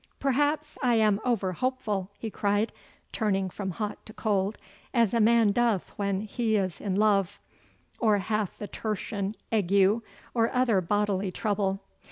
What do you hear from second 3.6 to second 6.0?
hot to cold, as a man doth